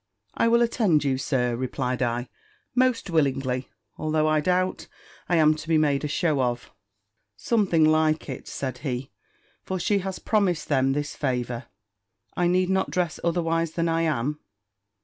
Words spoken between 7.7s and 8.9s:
like it," said